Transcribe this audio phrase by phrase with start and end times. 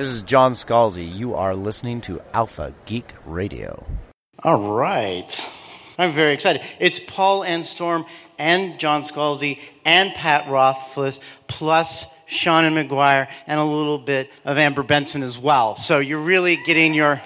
[0.00, 1.14] This is John Scalzi.
[1.14, 3.86] You are listening to Alpha Geek Radio.
[4.42, 5.46] All right.
[5.98, 6.62] I'm very excited.
[6.78, 8.06] It's Paul and Storm
[8.38, 14.84] and John Scalzi and Pat Rothfuss plus Seanan McGuire and a little bit of Amber
[14.84, 15.76] Benson as well.
[15.76, 17.20] So you're really getting your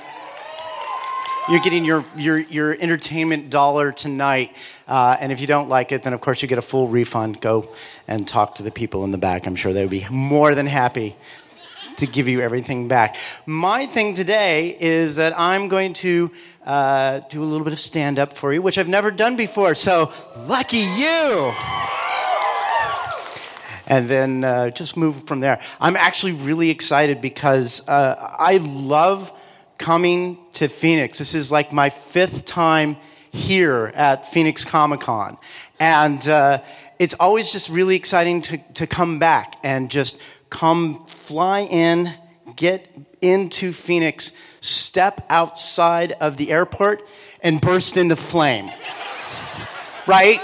[1.49, 4.51] you're getting your, your, your entertainment dollar tonight.
[4.89, 7.41] Uh, and if you don't like it, then of course you get a full refund.
[7.41, 7.71] Go
[8.09, 9.47] and talk to the people in the back.
[9.47, 11.17] I'm sure they would be more than happy
[11.99, 13.17] to give you everything back.
[13.47, 16.31] My thing today is that I'm going to
[16.65, 19.75] uh, do a little bit of stand up for you, which I've never done before.
[19.75, 21.53] So lucky you.
[23.87, 25.61] And then uh, just move from there.
[25.79, 29.31] I'm actually really excited because uh, I love
[29.77, 31.19] coming to Phoenix.
[31.19, 32.97] This is like my fifth time
[33.31, 35.37] here at Phoenix Comic Con.
[35.79, 36.63] And uh,
[36.99, 40.19] it's always just really exciting to, to come back and just
[40.51, 42.13] come fly in,
[42.57, 42.89] get
[43.21, 47.03] into Phoenix, step outside of the airport,
[47.41, 48.71] and burst into flame.
[50.07, 50.41] right?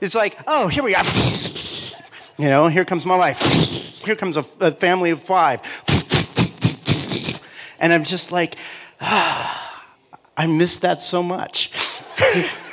[0.00, 1.04] It's like, oh, here we are.
[2.36, 3.38] You know, here comes my wife.
[3.38, 5.60] Here comes a, a family of five.
[7.78, 8.56] And I'm just like,
[9.00, 9.84] ah,
[10.36, 11.70] I miss that so much.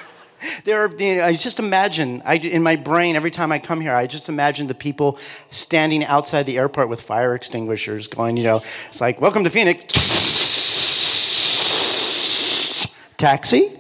[0.66, 3.82] there are, you know, I just imagine, I, in my brain, every time I come
[3.82, 8.44] here, I just imagine the people standing outside the airport with fire extinguishers going, you
[8.44, 9.86] know, it's like, welcome to Phoenix.
[13.18, 13.78] Taxi?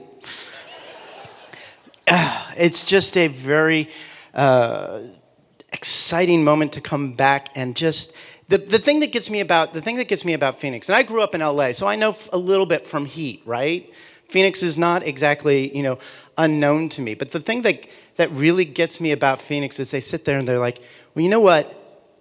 [2.57, 3.89] it's just a very
[4.33, 5.01] uh,
[5.71, 8.13] exciting moment to come back and just
[8.49, 10.97] the, the thing that gets me about the thing that gets me about Phoenix, and
[10.97, 13.89] I grew up in LA, so I know a little bit from heat, right?
[14.29, 15.99] Phoenix is not exactly, you know,
[16.41, 17.13] unknown to me.
[17.13, 20.47] But the thing that that really gets me about Phoenix is they sit there and
[20.47, 20.79] they're like,
[21.13, 21.73] well, you know what?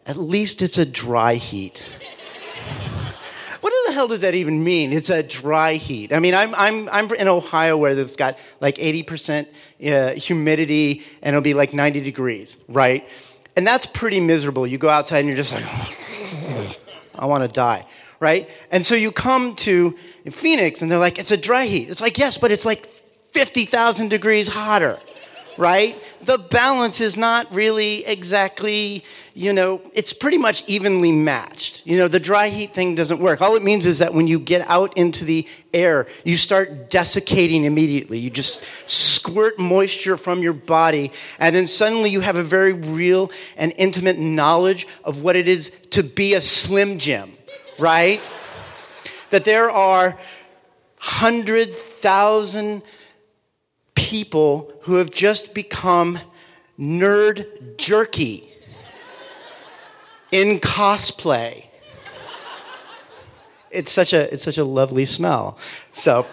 [0.06, 1.84] At least it's a dry heat.
[3.60, 4.92] what the hell does that even mean?
[4.92, 6.12] It's a dry heat.
[6.12, 9.48] I mean, I'm I'm I'm in Ohio where it's got like 80%
[9.84, 13.06] uh, humidity and it'll be like 90 degrees, right?
[13.56, 14.66] And that's pretty miserable.
[14.66, 15.64] You go outside and you're just like,
[17.14, 17.86] I want to die,
[18.20, 18.48] right?
[18.70, 19.96] And so you come to
[20.30, 21.90] Phoenix and they're like, it's a dry heat.
[21.90, 22.88] It's like, yes, but it's like
[23.32, 24.98] 50,000 degrees hotter,
[25.56, 26.00] right?
[26.22, 29.04] The balance is not really exactly,
[29.34, 31.86] you know, it's pretty much evenly matched.
[31.86, 33.40] You know, the dry heat thing doesn't work.
[33.40, 37.64] All it means is that when you get out into the air, you start desiccating
[37.64, 38.18] immediately.
[38.18, 43.30] You just squirt moisture from your body, and then suddenly you have a very real
[43.56, 47.32] and intimate knowledge of what it is to be a Slim Jim,
[47.78, 48.28] right?
[49.30, 50.18] that there are
[50.98, 52.82] hundred thousand
[54.10, 56.18] people who have just become
[56.76, 58.52] nerd jerky
[60.32, 61.64] in cosplay.
[63.70, 65.58] It's such a it's such a lovely smell.
[65.92, 66.26] So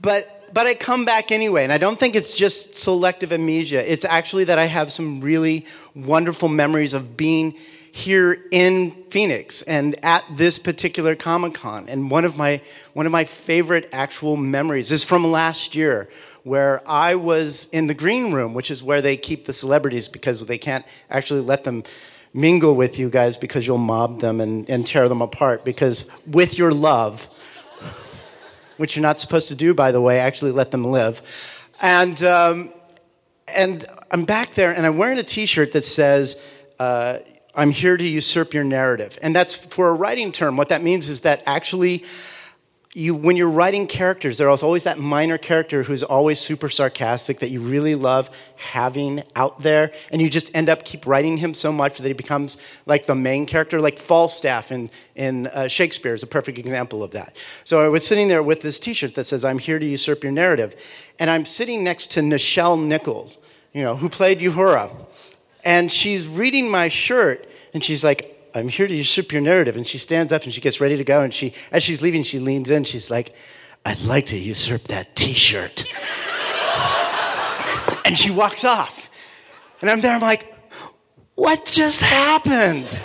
[0.00, 3.80] but but I come back anyway, and I don't think it's just selective amnesia.
[3.92, 7.54] It's actually that I have some really wonderful memories of being
[7.98, 11.88] here in Phoenix and at this particular Comic Con.
[11.88, 16.08] And one of my one of my favorite actual memories is from last year,
[16.44, 20.46] where I was in the green room, which is where they keep the celebrities because
[20.46, 21.82] they can't actually let them
[22.32, 25.64] mingle with you guys because you'll mob them and, and tear them apart.
[25.64, 27.26] Because with your love,
[28.76, 31.20] which you're not supposed to do, by the way, actually let them live.
[31.80, 32.72] And um,
[33.48, 36.36] and I'm back there, and I'm wearing a T-shirt that says.
[36.78, 37.18] Uh,
[37.58, 39.18] I'm here to usurp your narrative.
[39.20, 40.56] And that's for a writing term.
[40.56, 42.04] What that means is that actually,
[42.92, 47.50] you, when you're writing characters, there's always that minor character who's always super sarcastic that
[47.50, 51.72] you really love having out there, and you just end up keep writing him so
[51.72, 56.22] much that he becomes like the main character, like Falstaff in, in uh, Shakespeare is
[56.22, 57.36] a perfect example of that.
[57.64, 60.32] So I was sitting there with this T-shirt that says, "I'm here to usurp your
[60.32, 60.76] narrative,"
[61.18, 63.36] and I'm sitting next to Nichelle Nichols,
[63.72, 64.92] you know, who played Uhura
[65.64, 69.76] and she's reading my shirt, and she's like, I'm here to usurp your narrative.
[69.76, 71.20] And she stands up and she gets ready to go.
[71.20, 72.84] And she, as she's leaving, she leans in.
[72.84, 73.34] She's like,
[73.84, 75.84] I'd like to usurp that T-shirt.
[78.04, 79.08] and she walks off.
[79.80, 80.12] And I'm there.
[80.12, 80.52] I'm like,
[81.34, 83.00] what just happened?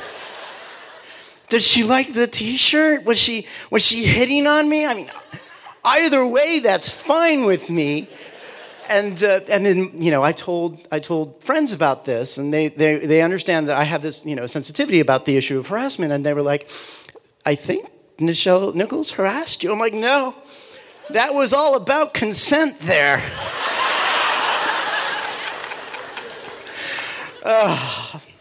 [1.49, 3.03] Did she like the T-shirt?
[3.03, 4.87] Was she was she hitting on me?
[4.87, 5.11] I mean,
[5.83, 8.09] either way, that's fine with me
[8.89, 12.69] and uh, and then you know I told I told friends about this, and they,
[12.69, 16.11] they they understand that I have this you know sensitivity about the issue of harassment,
[16.11, 16.69] and they were like,
[17.45, 19.71] I think Nichelle Nichols harassed you.
[19.71, 20.35] I'm like, no,
[21.11, 23.21] that was all about consent there.
[27.43, 28.19] uh,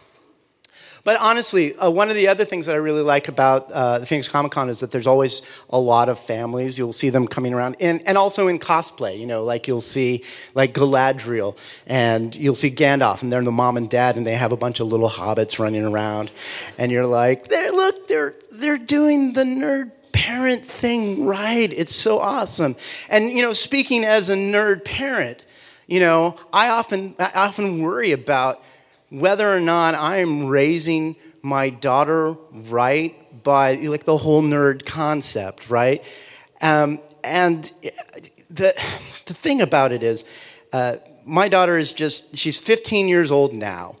[1.03, 4.05] But honestly, uh, one of the other things that I really like about uh, the
[4.05, 6.77] Phoenix Comic Con is that there's always a lot of families.
[6.77, 9.19] You'll see them coming around, and, and also in cosplay.
[9.19, 10.23] You know, like you'll see
[10.53, 14.53] like Galadriel, and you'll see Gandalf, and they're the mom and dad, and they have
[14.53, 16.31] a bunch of little hobbits running around,
[16.77, 21.73] and you're like, there, look, they're they're doing the nerd parent thing right.
[21.73, 22.77] It's so awesome.
[23.09, 25.43] And you know, speaking as a nerd parent,
[25.85, 28.63] you know, I often I often worry about
[29.13, 36.03] whether or not I'm raising my daughter right by like the whole nerd concept, right?
[36.61, 37.71] Um, and
[38.49, 38.75] the
[39.25, 40.25] the thing about it is,
[40.71, 43.97] uh, my daughter is just she's 15 years old now,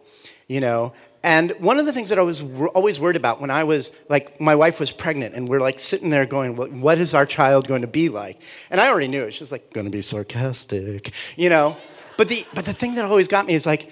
[0.47, 0.93] you know.
[1.25, 2.43] And one of the things that I was
[2.73, 6.09] always worried about when I was like my wife was pregnant and we're like sitting
[6.09, 8.41] there going, well, what is our child going to be like?
[8.69, 9.33] And I already knew it.
[9.33, 11.77] She's like going to be sarcastic, you know.
[12.17, 13.89] But the but the thing that always got me is like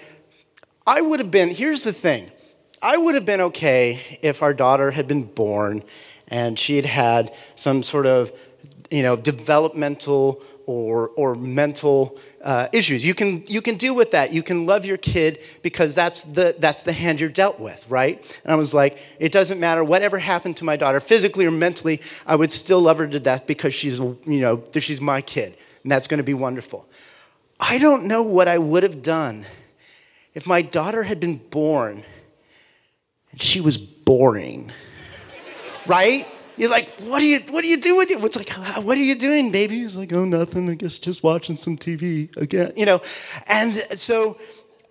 [0.86, 2.30] I would have been, here's the thing
[2.80, 5.84] I would have been okay if our daughter had been born
[6.26, 8.32] and she had had some sort of,
[8.90, 13.04] you know, developmental or, or mental uh, issues.
[13.04, 14.32] You can, you can deal with that.
[14.32, 18.18] You can love your kid because that's the, that's the hand you're dealt with, right?
[18.44, 22.00] And I was like, it doesn't matter whatever happened to my daughter, physically or mentally,
[22.26, 25.56] I would still love her to death because she's, you know, she's my kid.
[25.82, 26.86] And that's going to be wonderful.
[27.58, 29.46] I don't know what I would have done
[30.34, 32.04] if my daughter had been born
[33.30, 34.72] and she was boring,
[35.86, 36.26] right?
[36.56, 38.20] You're like, what do you what do you do with it?
[38.20, 39.80] What's like, what are you doing, baby?
[39.80, 40.68] He's like, oh, nothing.
[40.68, 43.00] I guess just watching some TV again, you know.
[43.46, 44.38] And so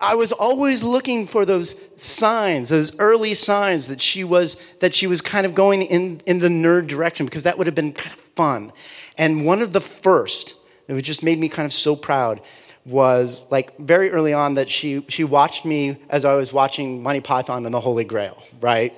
[0.00, 5.06] I was always looking for those signs, those early signs that she was that she
[5.06, 8.12] was kind of going in in the nerd direction because that would have been kind
[8.12, 8.72] of fun.
[9.16, 10.56] And one of the first
[10.88, 12.40] that just made me kind of so proud
[12.84, 17.20] was like very early on that she she watched me as I was watching Monty
[17.20, 18.92] Python and the Holy Grail, right?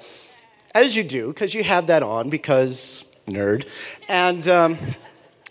[0.74, 3.66] As you do, because you have that on because nerd,
[4.08, 4.78] and um,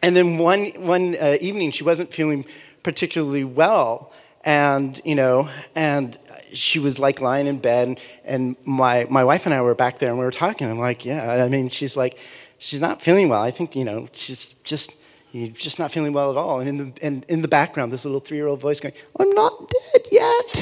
[0.02, 2.46] and then one one uh, evening she wasn't feeling
[2.82, 4.12] particularly well,
[4.44, 6.18] and you know, and
[6.54, 10.10] she was like lying in bed, and, my my wife and I were back there
[10.10, 10.70] and we were talking.
[10.70, 12.18] I'm like, yeah, I mean, she's like,
[12.58, 13.42] she's not feeling well.
[13.42, 14.94] I think you know, she's just
[15.34, 16.60] you're just not feeling well at all.
[16.60, 19.32] And in the, and in the background, this little three year old voice going, I'm
[19.32, 20.22] not dead yet.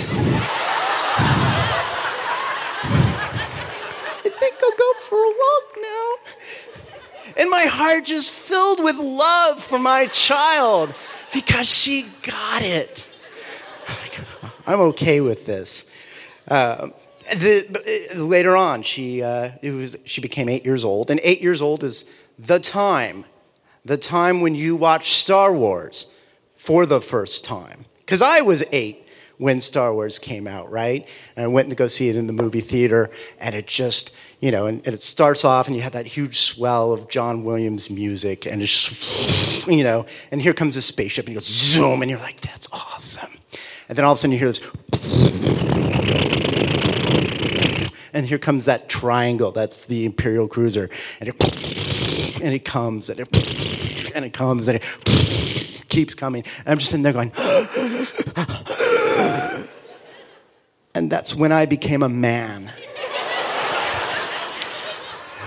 [4.23, 6.15] I think I'll go for a walk now.
[7.35, 10.95] And my heart just filled with love for my child
[11.33, 13.09] because she got it.
[14.65, 15.85] I'm okay with this.
[16.47, 16.91] Uh,
[17.29, 21.62] the, uh, later on, she uh, was she became eight years old, and eight years
[21.62, 22.09] old is
[22.39, 23.25] the time
[23.85, 26.07] the time when you watched Star Wars
[26.57, 27.85] for the first time.
[27.99, 29.05] Because I was eight
[29.41, 31.07] when Star Wars came out, right?
[31.35, 34.51] And I went to go see it in the movie theater, and it just, you
[34.51, 37.89] know, and, and it starts off, and you have that huge swell of John Williams
[37.89, 42.11] music, and it's, you know, and here comes a spaceship, and you go zoom, and
[42.11, 43.31] you're like, that's awesome.
[43.89, 44.61] And then all of a sudden you hear this,
[48.13, 51.35] and here comes that triangle, that's the Imperial cruiser, and it,
[52.43, 53.70] and it comes, and it,
[54.13, 55.05] and it comes and it
[55.89, 56.43] keeps coming.
[56.59, 57.31] And I'm just sitting there going,
[60.95, 62.71] and that's when I became a man.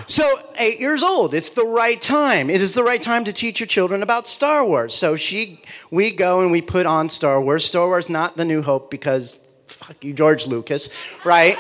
[0.07, 2.51] So, eight years old, it's the right time.
[2.51, 4.95] It is the right time to teach your children about Star Wars.
[4.95, 7.65] So she, we go and we put on Star Wars.
[7.65, 9.35] Star Wars, not the New Hope, because
[9.67, 10.91] fuck you, George Lucas,
[11.25, 11.57] right?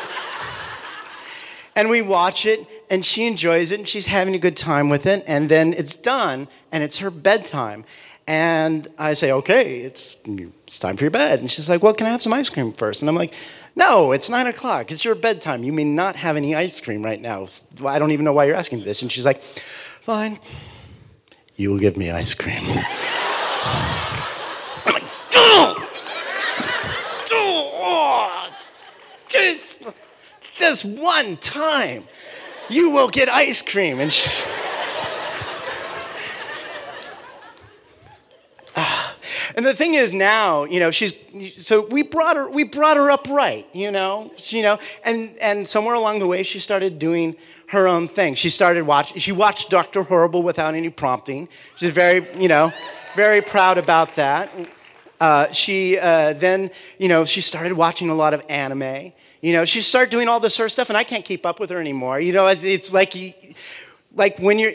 [1.75, 5.07] and we watch it, and she enjoys it and she's having a good time with
[5.07, 7.85] it and then it's done and it's her bedtime.
[8.26, 11.41] And i say okay it's it's time for your bed.
[11.41, 13.03] And she's like well can i have some ice cream first?
[13.03, 13.35] And i'm like
[13.76, 14.91] no it's nine o'clock.
[14.93, 15.62] It's your bedtime.
[15.64, 17.47] You may not have any ice cream right now.
[17.85, 19.03] I don't even know why you're asking this.
[19.03, 20.38] And she's like fine.
[21.57, 22.62] You will give me ice cream.
[24.87, 25.79] I'm like don't!
[27.37, 28.50] Oh,
[29.29, 29.83] just
[30.59, 32.05] this one time
[32.68, 34.00] you will get ice cream.
[34.00, 34.28] And she,
[39.54, 41.14] And the thing is now, you know, she's
[41.59, 45.38] so we brought her we brought her up right, you know, she, you know, and
[45.38, 47.37] and somewhere along the way she started doing
[47.68, 48.35] her own thing.
[48.35, 51.49] She started watch she watched Doctor Horrible without any prompting.
[51.76, 52.73] She's very, you know,
[53.14, 54.50] very proud about that.
[55.21, 59.12] Uh, she uh, then, you know, she started watching a lot of anime.
[59.45, 61.61] You know, she started doing all this sort of stuff, and I can't keep up
[61.61, 62.19] with her anymore.
[62.19, 63.15] You know, it's, like,
[64.15, 64.73] like when you're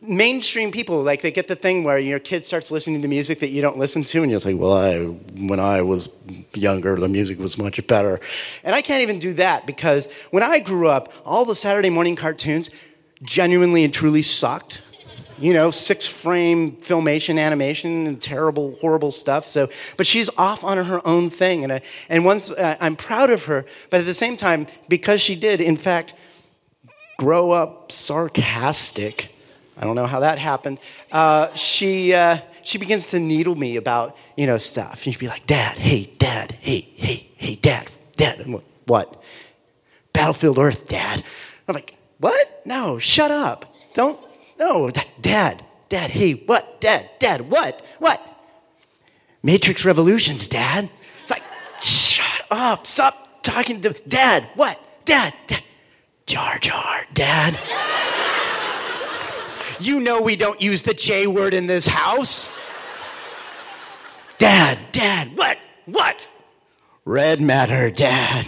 [0.00, 3.50] mainstream people like they get the thing where your kid starts listening to music that
[3.50, 6.08] you don't listen to and you're like well i when i was
[6.54, 8.20] younger the music was much better
[8.62, 12.16] and i can't even do that because when i grew up all the saturday morning
[12.16, 12.70] cartoons
[13.22, 14.82] genuinely and truly sucked
[15.38, 20.84] you know six frame filmation animation and terrible horrible stuff so but she's off on
[20.84, 24.14] her own thing and I, and once uh, i'm proud of her but at the
[24.14, 26.14] same time because she did in fact
[27.18, 29.30] grow up sarcastic
[29.80, 30.80] I don't know how that happened.
[31.12, 35.02] Uh, she uh, she begins to needle me about you know stuff.
[35.02, 39.22] She'd be like, "Dad, hey, Dad, hey, hey, hey, Dad, Dad." I'm like, what?
[40.12, 41.22] Battlefield Earth, Dad.
[41.68, 42.62] I'm like, what?
[42.64, 43.72] No, shut up.
[43.94, 44.18] Don't.
[44.58, 46.80] No, Dad, Dad, hey, what?
[46.80, 47.80] Dad, Dad, what?
[47.98, 48.20] What?
[49.42, 50.90] Matrix Revolutions, Dad.
[51.22, 51.42] It's like,
[51.80, 52.86] shut up.
[52.86, 54.48] Stop talking to Dad.
[54.54, 54.78] What?
[55.04, 55.62] Dad, Dad.
[56.26, 57.58] Jar Jar, Dad.
[59.80, 62.50] You know we don't use the J word in this house.
[64.38, 65.56] Dad, Dad, what?
[65.86, 66.28] What?
[67.04, 68.46] Red matter, Dad.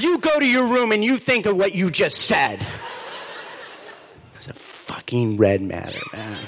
[0.00, 2.64] You go to your room and you think of what you just said.
[5.06, 6.40] Fucking red matter, man.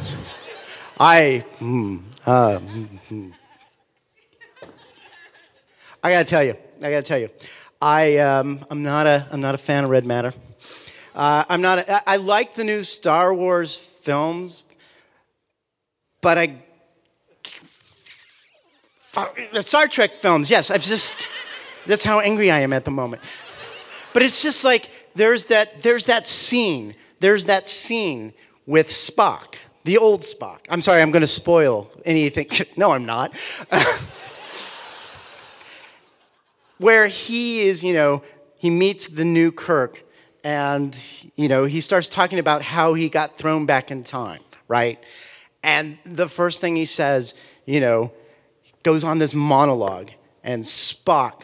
[0.99, 3.33] I, mm, uh, mm,
[6.03, 7.29] I gotta tell you, I gotta tell you,
[7.81, 10.33] I, um, I'm not a, I'm not a fan of red matter.
[11.15, 11.79] Uh, I'm not.
[11.79, 14.65] A, I like the new Star Wars films,
[16.21, 16.61] but I.
[19.17, 20.73] Uh, Star Trek films, yes.
[20.73, 21.29] I've just.
[21.87, 23.23] That's how angry I am at the moment.
[24.13, 26.95] But it's just like there's that there's that scene.
[27.21, 28.33] There's that scene
[28.69, 30.59] with Spock, the old Spock.
[30.69, 32.49] I'm sorry, I'm going to spoil anything.
[32.77, 33.37] no, I'm not.
[36.79, 38.23] Where he is, you know,
[38.59, 40.05] he meets the new Kirk
[40.45, 40.97] and
[41.37, 44.99] you know he starts talking about how he got thrown back in time right
[45.63, 47.35] and the first thing he says
[47.67, 48.13] you know
[48.83, 50.11] goes on this monologue
[50.45, 51.43] and spock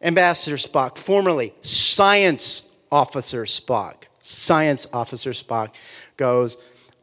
[0.00, 5.70] ambassador spock formerly science officer spock science officer spock
[6.16, 6.56] goes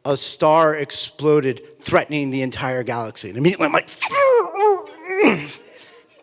[0.04, 3.88] a star exploded threatening the entire galaxy and immediately i'm like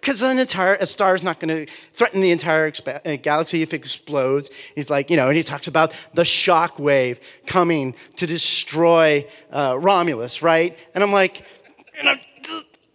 [0.08, 3.62] because an entire a star is not going to threaten the entire expa- uh, galaxy
[3.62, 4.50] if it explodes.
[4.74, 9.78] He's like, you know, and he talks about the shock wave coming to destroy uh,
[9.78, 10.78] Romulus, right?
[10.96, 11.44] And I'm like,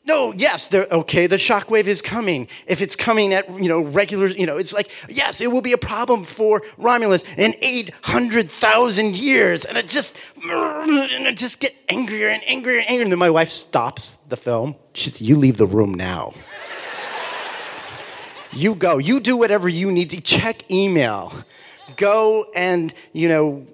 [0.04, 2.48] no, yes, okay, the shock wave is coming.
[2.66, 5.74] If it's coming at, you know, regular, you know, it's like, yes, it will be
[5.74, 9.64] a problem for Romulus in 800,000 years.
[9.64, 13.02] And it just, and I just get angrier and angrier and angrier.
[13.04, 14.74] And then my wife stops the film.
[14.94, 16.34] She says, you leave the room now.
[18.52, 18.98] You go.
[18.98, 20.20] You do whatever you need to.
[20.20, 21.32] Check email.
[21.96, 23.66] Go and, you know,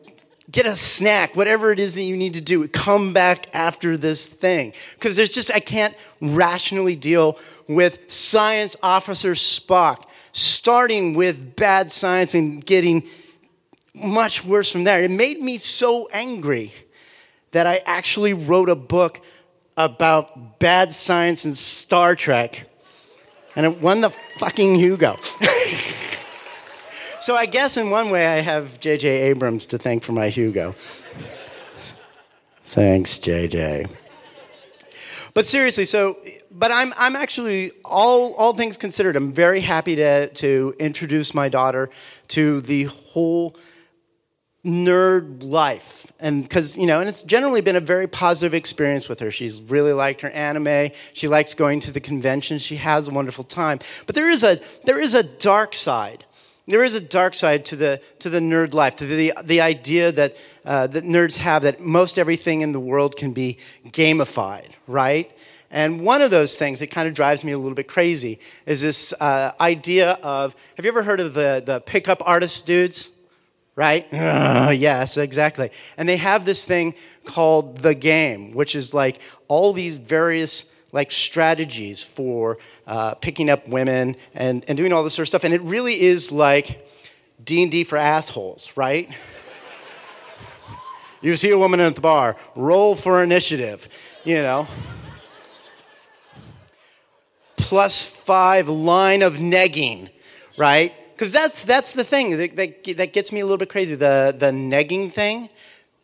[0.51, 2.67] get a snack, whatever it is that you need to do.
[2.69, 4.73] Come back after this thing.
[4.95, 7.39] Because there's just, I can't rationally deal
[7.69, 13.09] with science officer Spock starting with bad science and getting
[13.95, 15.03] much worse from there.
[15.03, 16.73] It made me so angry
[17.53, 19.21] that I actually wrote a book
[19.77, 22.67] about bad science and Star Trek
[23.59, 25.19] and it won the fucking Hugo.
[27.21, 29.09] so I guess in one way I have J.J.
[29.09, 30.75] Abrams to thank for my Hugo.
[32.69, 33.87] Thanks, J.J.
[35.35, 36.19] But seriously, so
[36.51, 41.49] but I'm I'm actually all all things considered, I'm very happy to to introduce my
[41.49, 41.91] daughter
[42.29, 43.57] to the whole
[44.65, 49.21] nerd life and because you know and it's generally been a very positive experience with
[49.21, 53.11] her she's really liked her anime she likes going to the conventions she has a
[53.13, 56.25] wonderful time but there is a there is a dark side
[56.69, 60.13] there is a dark side to the to the nerd life to the the idea
[60.13, 60.35] that
[60.65, 65.31] uh, that nerds have that most everything in the world can be gamified right
[65.71, 68.81] and one of those things that kind of drives me a little bit crazy is
[68.81, 73.11] this uh, idea of have you ever heard of the the pickup artist dudes
[73.75, 74.07] right?
[74.13, 75.71] Uh, yes, exactly.
[75.97, 76.95] And they have this thing
[77.25, 83.69] called the game, which is like all these various like strategies for uh, picking up
[83.69, 85.45] women and, and doing all this sort of stuff.
[85.45, 86.87] And it really is like
[87.43, 89.09] D&D for assholes, right?
[91.21, 93.87] you see a woman at the bar, roll for initiative,
[94.25, 94.67] you know.
[97.57, 100.09] Plus five line of negging,
[100.57, 100.95] right?
[101.13, 103.95] Because that's, that's the thing that, that, that gets me a little bit crazy.
[103.95, 105.51] The, the negging thing.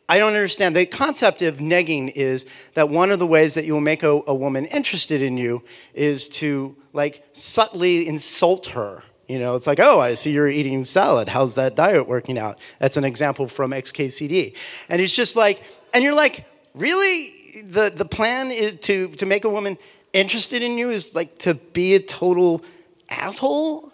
[0.08, 0.76] I don't understand.
[0.76, 2.44] The concept of negging is
[2.74, 5.62] that one of the ways that you will make a, a woman interested in you
[5.94, 10.84] is to like subtly insult her, You know, it's like, oh, I see you're eating
[10.84, 11.28] salad.
[11.28, 12.58] How's that diet working out?
[12.78, 14.54] That's an example from XKCD.
[14.90, 15.62] And it's just like,
[15.94, 16.44] and you're like,
[16.74, 17.32] really?
[17.64, 19.78] The, the plan is to, to make a woman
[20.12, 22.62] interested in you is like to be a total
[23.08, 23.92] asshole?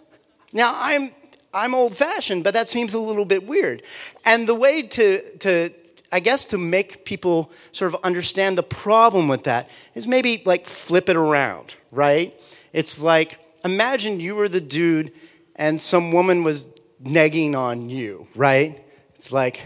[0.51, 1.11] Now, I'm,
[1.53, 3.83] I'm old fashioned, but that seems a little bit weird.
[4.25, 5.69] And the way to, to,
[6.11, 10.67] I guess to make people sort of understand the problem with that is maybe like
[10.67, 12.33] flip it around, right?
[12.73, 15.13] It's like, imagine you were the dude
[15.55, 16.67] and some woman was
[17.01, 18.83] negging on you, right?
[19.15, 19.61] It's like,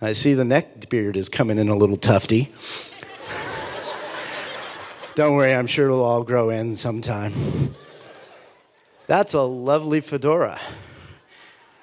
[0.00, 2.52] I see the neck beard is coming in a little tufty.
[5.16, 7.74] Don't worry, I'm sure it'll all grow in sometime.
[9.06, 10.60] That's a lovely fedora.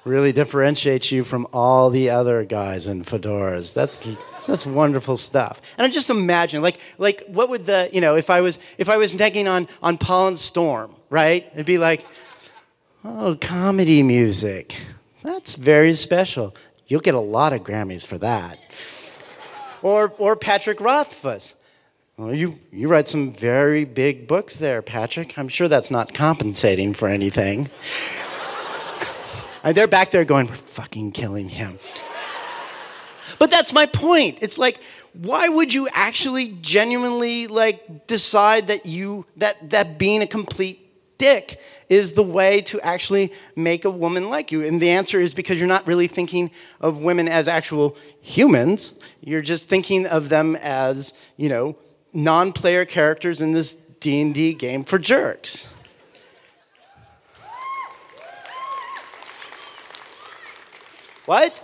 [0.05, 3.73] Really differentiates you from all the other guys in fedoras.
[3.73, 4.01] That's
[4.45, 5.61] that's wonderful stuff.
[5.77, 8.89] And I just imagine, like, like what would the, you know, if I was if
[8.89, 11.49] I was negging on on and Storm, right?
[11.53, 12.05] It'd be like,
[13.05, 14.75] oh, comedy music.
[15.23, 16.53] That's very special.
[16.85, 18.59] You'll get a lot of Grammys for that.
[19.81, 21.55] Or or Patrick Rothfuss.
[22.17, 25.37] Well, you you write some very big books there, Patrick.
[25.37, 27.69] I'm sure that's not compensating for anything.
[29.63, 31.79] And they're back there going, "We're fucking killing him."
[33.39, 34.39] But that's my point.
[34.41, 34.79] It's like,
[35.13, 40.79] why would you actually genuinely like decide that you that that being a complete
[41.17, 44.63] dick is the way to actually make a woman like you?
[44.63, 46.51] And the answer is because you're not really thinking
[46.81, 48.93] of women as actual humans.
[49.21, 51.77] You're just thinking of them as, you know,
[52.13, 55.69] non-player characters in this D&D game for jerks.
[61.25, 61.61] What?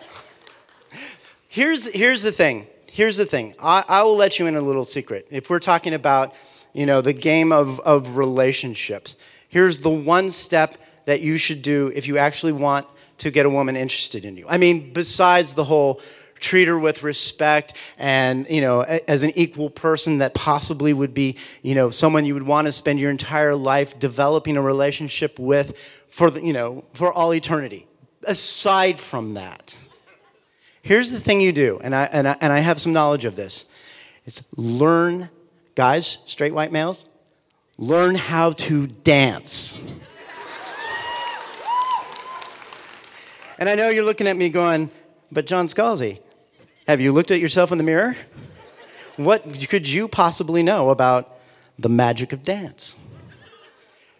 [1.49, 2.67] Here's, here's the thing.
[2.87, 3.55] Here's the thing.
[3.59, 5.27] I, I will let you in a little secret.
[5.31, 6.33] If we're talking about,
[6.73, 9.17] you know, the game of, of relationships,
[9.49, 12.87] here's the one step that you should do if you actually want
[13.19, 14.45] to get a woman interested in you.
[14.47, 16.01] I mean, besides the whole
[16.39, 21.35] treat her with respect and you know as an equal person that possibly would be
[21.61, 25.75] you know someone you would want to spend your entire life developing a relationship with
[26.07, 27.88] for the, you know for all eternity
[28.23, 29.75] aside from that
[30.81, 33.35] Here's the thing you do, and I, and I, and I have some knowledge of
[33.35, 33.65] this.
[34.25, 35.29] It's learn,
[35.75, 37.05] guys, straight white males,
[37.77, 39.77] learn how to dance.
[43.57, 44.89] and I know you're looking at me going,
[45.31, 46.19] but John Scalzi,
[46.87, 48.15] have you looked at yourself in the mirror?
[49.17, 51.29] What could you possibly know about
[51.77, 52.95] the magic of dance?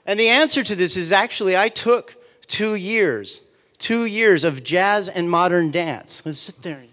[0.06, 2.16] And the answer to this is actually, I took
[2.48, 3.42] two years
[3.80, 6.22] two years of jazz and modern dance.
[6.26, 6.84] Let's sit there.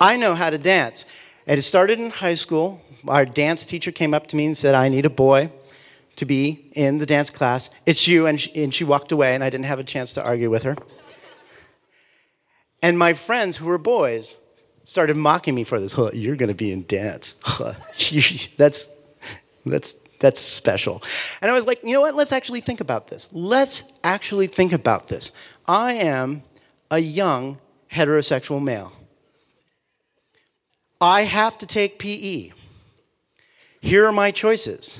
[0.00, 1.06] I know how to dance.
[1.46, 2.80] And it started in high school.
[3.06, 5.52] Our dance teacher came up to me and said, I need a boy
[6.16, 7.70] to be in the dance class.
[7.86, 8.26] It's you.
[8.26, 10.64] And she, and she walked away, and I didn't have a chance to argue with
[10.64, 10.76] her.
[12.82, 14.36] And my friends who were boys
[14.84, 15.96] started mocking me for this.
[16.12, 17.34] You're going to be in dance.
[18.56, 18.88] that's,
[19.64, 21.02] that's that's special.
[21.42, 22.14] And I was like, you know what?
[22.14, 23.28] Let's actually think about this.
[23.30, 25.32] Let's actually think about this.
[25.68, 26.42] I am
[26.90, 27.58] a young
[27.92, 28.90] heterosexual male.
[30.98, 32.52] I have to take PE.
[33.82, 34.98] Here are my choices.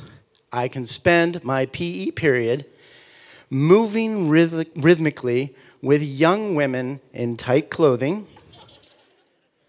[0.52, 2.66] I can spend my PE period
[3.48, 8.26] moving rhythmically with young women in tight clothing,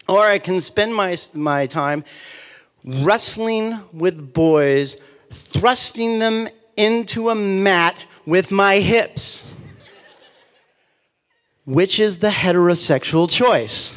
[0.06, 2.04] or I can spend my, my time
[2.84, 4.98] wrestling with boys
[5.30, 9.54] thrusting them into a mat with my hips.
[11.64, 13.96] Which is the heterosexual choice?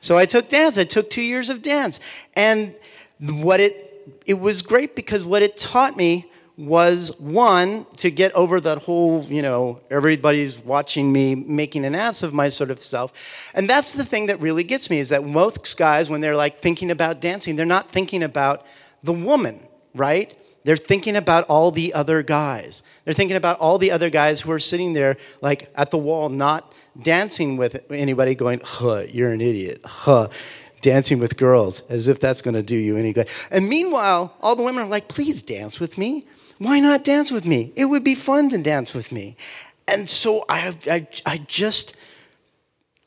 [0.00, 0.78] So I took dance.
[0.78, 2.00] I took two years of dance.
[2.34, 2.74] And
[3.20, 6.29] what it, it was great because what it taught me
[6.60, 12.22] was one, to get over that whole, you know, everybody's watching me making an ass
[12.22, 13.12] of my sort of self.
[13.54, 16.60] And that's the thing that really gets me is that most guys, when they're like
[16.60, 18.64] thinking about dancing, they're not thinking about
[19.02, 20.36] the woman, right?
[20.64, 22.82] They're thinking about all the other guys.
[23.04, 26.28] They're thinking about all the other guys who are sitting there, like at the wall,
[26.28, 29.80] not dancing with anybody, going, huh, you're an idiot.
[29.84, 30.28] Huh,
[30.82, 33.28] dancing with girls, as if that's going to do you any good.
[33.50, 36.26] And meanwhile, all the women are like, please dance with me.
[36.60, 37.72] Why not dance with me?
[37.74, 39.38] It would be fun to dance with me.
[39.88, 41.96] And so I, I, I just,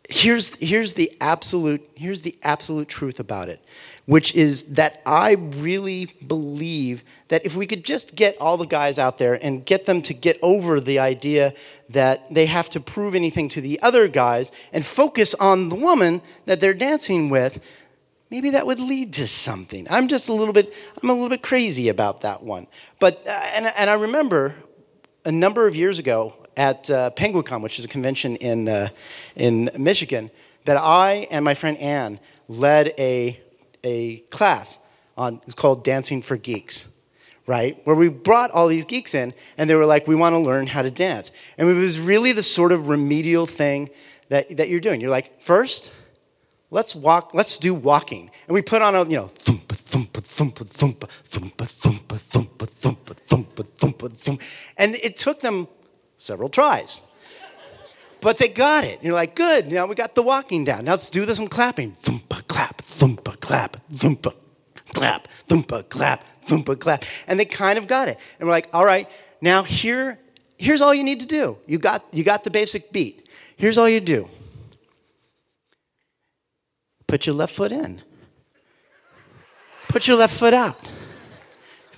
[0.09, 3.61] here's, here's the absolute, here's the absolute truth about it
[4.05, 8.99] which is that I really believe that if we could just get all the guys
[8.99, 11.53] out there and get them to get over the idea
[11.89, 16.21] that they have to prove anything to the other guys and focus on the woman
[16.45, 17.59] that they're dancing with,
[18.33, 19.85] maybe that would lead to something.
[19.91, 22.65] I'm just a little bit, I'm a little bit crazy about that one.
[22.99, 24.55] But, uh, and, and I remember
[25.23, 28.89] a number of years ago at uh, Penguicon, which is a convention in, uh,
[29.35, 30.31] in Michigan,
[30.65, 33.39] that I and my friend Anne led a,
[33.83, 34.79] a class
[35.15, 36.87] on, called Dancing for Geeks
[37.45, 37.77] right?
[37.83, 40.65] Where we brought all these geeks in and they were like, we want to learn
[40.65, 41.29] how to dance.
[41.57, 43.89] And it was really the sort of remedial thing
[44.29, 45.01] that, that you're doing.
[45.01, 45.91] You're like, first,
[46.73, 48.31] let's walk, let's do walking.
[48.47, 53.15] And we put on a, you know, thumpa, thumpa, thumpa, thumpa, thumpa, thumpa, thumpa, thumpa,
[53.27, 54.41] thumpa, thumpa, thumpa.
[54.75, 55.67] And it took them
[56.17, 57.01] several tries.
[58.21, 59.03] But they got it.
[59.03, 60.85] You're like, good, now we got the walking down.
[60.85, 61.91] Now let's do this some clapping.
[61.91, 64.33] Thumpa, clap, thumpa, clap, thumpa,
[64.93, 67.03] clap, thumpa, clap, thumpa, clap.
[67.27, 68.17] And they kind of got it.
[68.39, 69.07] And we're like, all right,
[69.41, 70.17] now here,
[70.57, 71.57] here's all you need to do.
[71.67, 73.29] You got, you got the basic beat.
[73.57, 74.27] Here's all you do.
[77.13, 78.01] Put your left foot in.
[79.87, 80.91] Put your left foot out.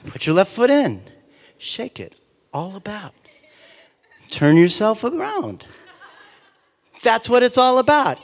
[0.08, 1.10] Put your left foot in.
[1.58, 2.14] Shake it
[2.52, 3.14] all about.
[4.30, 5.66] Turn yourself around.
[7.02, 8.20] That's what it's all about.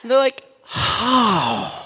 [0.00, 0.42] And they're like,
[0.74, 1.79] oh.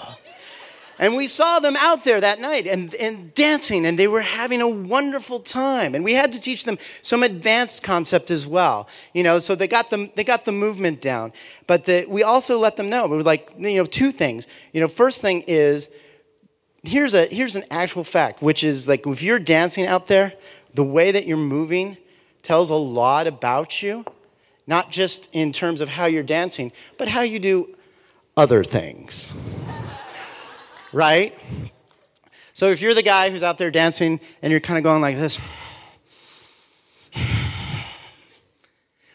[1.05, 4.61] And we saw them out there that night and, and dancing, and they were having
[4.61, 5.93] a wonderful time.
[5.93, 9.37] And we had to teach them some advanced concept as well, you know.
[9.37, 11.31] So they got the they got the movement down,
[11.67, 13.05] but the, we also let them know.
[13.05, 14.47] It was like you know two things.
[14.73, 15.91] You know, first thing is
[16.81, 20.33] here's a here's an actual fact, which is like if you're dancing out there,
[20.73, 21.97] the way that you're moving
[22.41, 24.05] tells a lot about you,
[24.65, 27.75] not just in terms of how you're dancing, but how you do
[28.35, 29.35] other things
[30.95, 31.37] right?
[32.53, 35.17] So if you're the guy who's out there dancing and you're kind of going like
[35.17, 35.37] this,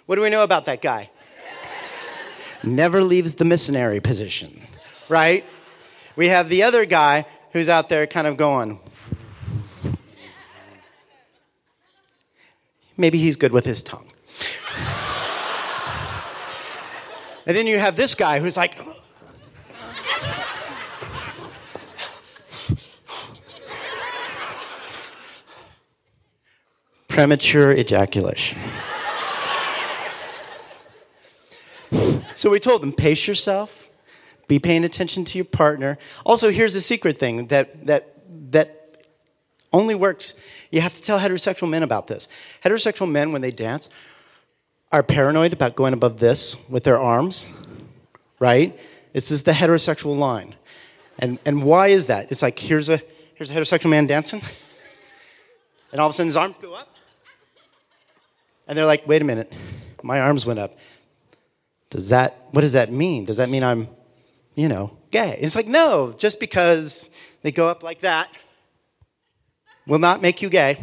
[0.05, 1.09] what do we know about that guy?
[2.63, 4.61] Never leaves the missionary position,
[5.09, 5.47] right?
[6.17, 8.79] We have the other guy who's out there kind of going,
[12.99, 14.13] maybe he's good with his tongue.
[17.47, 18.79] and then you have this guy who's like,
[27.11, 28.59] premature ejaculation.
[32.37, 33.71] so we told them pace yourself,
[34.49, 35.99] be paying attention to your partner.
[36.25, 38.17] Also, here's the secret thing that, that,
[38.53, 39.07] that
[39.73, 40.35] only works.
[40.71, 42.29] You have to tell heterosexual men about this.
[42.65, 43.89] Heterosexual men, when they dance,
[44.93, 47.49] are paranoid about going above this with their arms,
[48.39, 48.79] right?
[49.13, 50.55] This is the heterosexual line.
[51.19, 52.31] And, and why is that?
[52.31, 53.01] It's like here's a,
[53.35, 54.43] here's a heterosexual man dancing,
[55.93, 56.89] and all of a sudden his arms go up,
[58.71, 59.53] and they're like, wait a minute,
[60.01, 60.79] my arms went up.
[61.91, 63.25] Does that, what does that mean?
[63.25, 63.89] Does that mean I'm,
[64.55, 65.37] you know, gay?
[65.41, 67.11] It's like, no, just because
[67.43, 68.29] they go up like that
[69.89, 70.79] will not make you gay.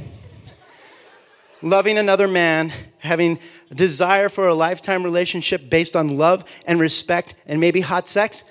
[1.62, 3.40] Loving another man, having
[3.72, 8.44] a desire for a lifetime relationship based on love and respect and maybe hot sex,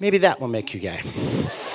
[0.00, 1.00] maybe that will make you gay.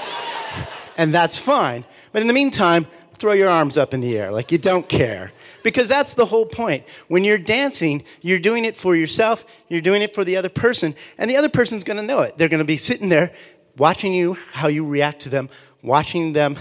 [0.98, 1.86] and that's fine.
[2.12, 2.88] But in the meantime,
[3.20, 5.32] throw your arms up in the air like you don't care.
[5.66, 6.86] Because that's the whole point.
[7.08, 10.94] When you're dancing, you're doing it for yourself, you're doing it for the other person,
[11.18, 12.38] and the other person's going to know it.
[12.38, 13.34] They're going to be sitting there
[13.76, 15.50] watching you, how you react to them,
[15.82, 16.60] watching them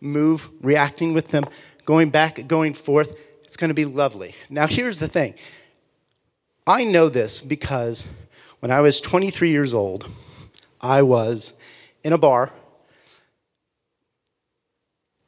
[0.00, 1.46] move, reacting with them,
[1.84, 3.12] going back, going forth.
[3.42, 4.36] It's going to be lovely.
[4.48, 5.34] Now, here's the thing
[6.64, 8.06] I know this because
[8.60, 10.08] when I was 23 years old,
[10.80, 11.52] I was
[12.04, 12.52] in a bar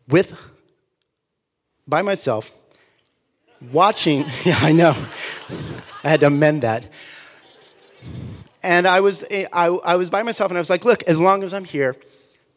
[0.07, 0.33] with
[1.89, 2.49] by myself
[3.73, 4.25] watching.
[4.45, 4.95] Yeah, I know.
[6.03, 6.87] I had to amend that.
[8.63, 11.43] And I was, I, I was by myself and I was like, look, as long
[11.45, 11.97] as I'm here,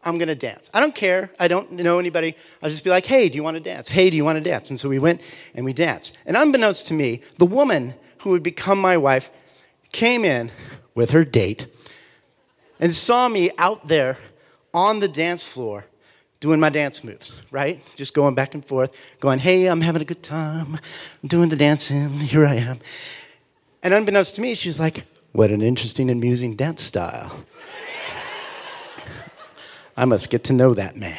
[0.04, 0.70] I'm going to dance.
[0.74, 1.32] I don't care.
[1.40, 2.36] I don't know anybody.
[2.62, 3.88] I'll just be like, hey, do you want to dance?
[3.90, 4.70] Hey, do you want to dance?
[4.70, 5.22] And so we went
[5.54, 6.18] and we danced.
[6.26, 9.30] And unbeknownst to me, the woman who would become my wife
[9.92, 10.52] came in
[10.96, 11.68] with her date
[12.80, 14.18] and saw me out there
[14.74, 15.86] on the dance floor
[16.40, 17.82] doing my dance moves, right?
[17.96, 20.80] Just going back and forth, going, hey, I'm having a good time,
[21.24, 22.80] I'm doing the dancing, here I am.
[23.84, 27.32] And unbeknownst to me, she's like, what an interesting and amusing dance style.
[29.96, 31.18] I must get to know that man.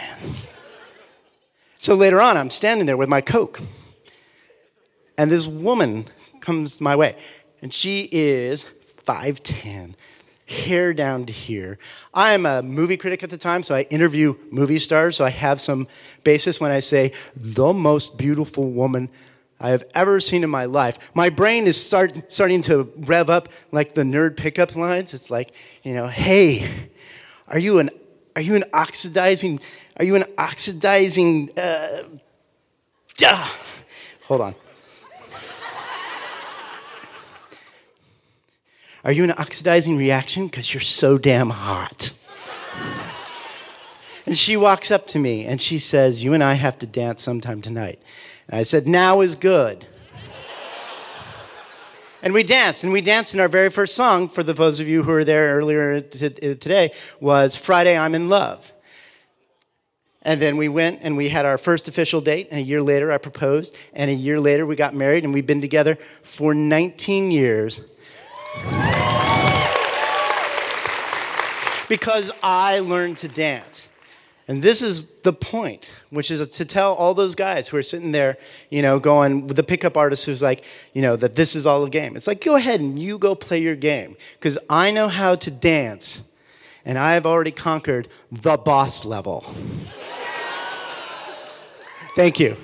[1.79, 3.61] So later on, I'm standing there with my Coke.
[5.17, 6.07] And this woman
[6.41, 7.17] comes my way.
[7.61, 8.65] And she is
[9.07, 9.95] 5'10,
[10.49, 11.79] hair down to here.
[12.13, 15.31] I am a movie critic at the time, so I interview movie stars, so I
[15.31, 15.89] have some
[16.25, 19.11] basis when I say the most beautiful woman
[19.61, 20.99] I have ever seen in my life.
[21.15, 25.15] My brain is start, starting to rev up like the nerd pickup lines.
[25.15, 26.89] It's like, you know, hey,
[27.49, 27.91] are you an
[28.37, 29.59] are you an oxidizing?
[29.97, 31.59] Are you an oxidizing?
[31.59, 32.05] Uh,
[33.25, 33.61] ah,
[34.27, 34.55] hold on.
[39.09, 40.49] Are you an oxidizing reaction?
[40.49, 42.13] Because you're so damn hot.
[44.27, 47.23] And she walks up to me and she says, You and I have to dance
[47.23, 48.03] sometime tonight.
[48.51, 49.87] And I said, Now is good.
[52.23, 55.03] and we danced, and we danced in our very first song, for those of you
[55.03, 58.71] who were there earlier t- uh, today, was Friday I'm in Love.
[60.21, 63.11] And then we went and we had our first official date, and a year later
[63.11, 67.31] I proposed, and a year later we got married, and we've been together for 19
[67.31, 67.81] years.
[71.89, 73.89] Because I learned to dance.
[74.47, 78.13] And this is the point, which is to tell all those guys who are sitting
[78.13, 78.39] there,
[78.71, 81.85] you know, going with the pickup artist who's like, you know, that this is all
[81.85, 82.17] a game.
[82.17, 84.17] It's like, go ahead and you go play your game.
[84.39, 86.23] Because I know how to dance,
[86.87, 89.45] and I have already conquered the boss level.
[92.17, 92.57] Thank you.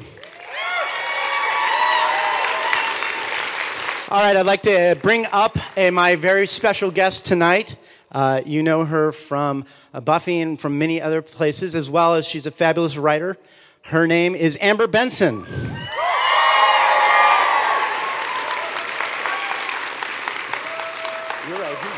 [4.09, 7.77] All right, I'd like to bring up a, my very special guest tonight.
[8.15, 12.25] Uh, you know her from uh, Buffy and from many other places, as well as
[12.25, 13.37] she's a fabulous writer.
[13.83, 15.39] Her name is Amber Benson.
[15.39, 15.47] You're
[21.59, 21.91] right here.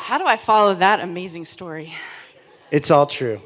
[0.00, 1.94] How do I follow that amazing story?
[2.72, 3.40] It's all true.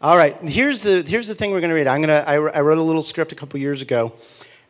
[0.00, 1.86] All right, here's the here's the thing we're going to read.
[1.88, 4.14] I'm gonna I, I wrote a little script a couple years ago,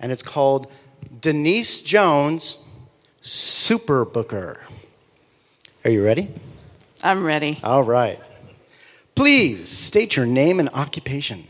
[0.00, 0.66] and it's called
[1.20, 2.58] Denise Jones
[3.22, 4.60] Super Booker.
[5.84, 6.28] Are you ready?
[7.04, 7.60] I'm ready.
[7.62, 8.18] All right.
[9.14, 11.44] Please state your name and occupation.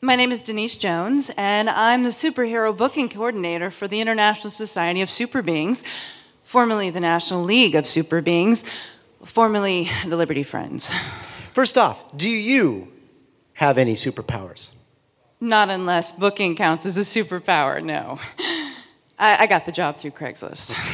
[0.00, 5.02] My name is Denise Jones, and I'm the superhero booking coordinator for the International Society
[5.02, 5.84] of Super Beings,
[6.44, 8.64] formerly the National League of Super Beings,
[9.24, 10.90] formerly the Liberty Friends.
[11.54, 12.88] First off, do you
[13.52, 14.70] have any superpowers?
[15.40, 18.18] Not unless booking counts as a superpower, no.
[19.22, 20.74] I, I got the job through Craigslist.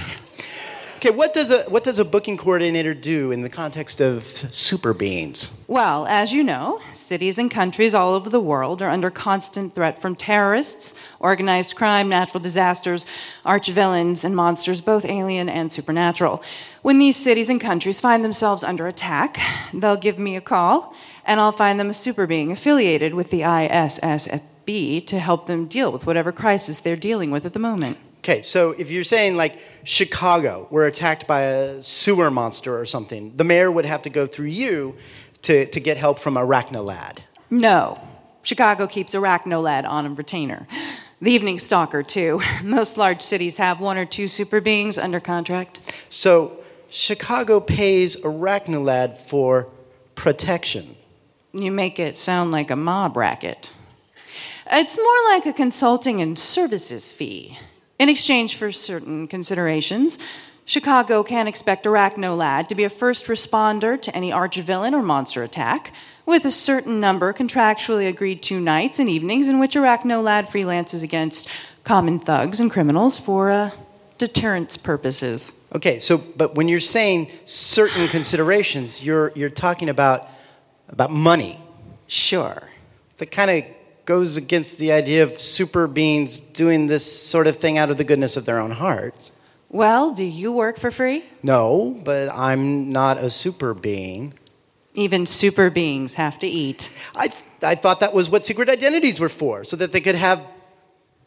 [0.99, 4.93] Okay, what does a what does a booking coordinator do in the context of super
[4.93, 5.57] beings?
[5.69, 10.03] Well, as you know, cities and countries all over the world are under constant threat
[10.03, 13.07] from terrorists, organized crime, natural disasters,
[13.45, 16.43] arch villains, and monsters, both alien and supernatural.
[16.83, 19.39] When these cities and countries find themselves under attack,
[19.73, 23.43] they'll give me a call, and I'll find them a super being affiliated with the
[23.43, 27.99] ISSB to help them deal with whatever crisis they're dealing with at the moment.
[28.29, 33.33] Okay, so if you're saying like Chicago, we're attacked by a sewer monster or something,
[33.35, 34.97] the mayor would have to go through you
[35.45, 37.21] to, to get help from Arachnolad.
[37.49, 37.99] No.
[38.43, 40.67] Chicago keeps Arachnolad on a retainer.
[41.23, 42.43] The Evening Stalker, too.
[42.63, 45.81] Most large cities have one or two super beings under contract.
[46.11, 46.59] So
[46.91, 49.69] Chicago pays Arachnolad for
[50.15, 50.97] protection.
[51.55, 53.73] You make it sound like a mob racket.
[54.71, 57.57] It's more like a consulting and services fee.
[57.99, 60.19] In exchange for certain considerations,
[60.65, 65.93] Chicago can expect Arachnolad to be a first responder to any arch-villain or monster attack,
[66.25, 71.49] with a certain number contractually agreed to nights and evenings in which Arachnolad freelances against
[71.83, 73.71] common thugs and criminals for uh,
[74.19, 75.53] deterrence purposes.
[75.75, 80.29] Okay, so but when you're saying certain considerations, you're you're talking about
[80.89, 81.59] about money.
[82.07, 82.63] Sure.
[83.17, 83.65] The kind of
[84.09, 88.05] goes against the idea of super beings doing this sort of thing out of the
[88.05, 89.33] goodness of their own hearts.
[89.69, 91.27] Well, do you work for free?
[91.43, 94.33] No, but I'm not a super being.
[94.95, 96.91] Even super beings have to eat.
[97.15, 97.29] I,
[97.61, 100.41] I thought that was what secret identities were for, so that they could have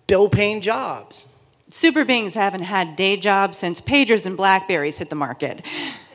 [0.08, 1.28] bill paying jobs.
[1.70, 5.62] Super beings haven't had day jobs since pagers and Blackberries hit the market.